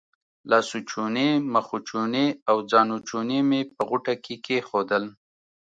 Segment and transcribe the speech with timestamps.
[0.49, 5.03] لاسوچونې، مخوچونې او ځانوچونی مې په غوټه کې کېښودل.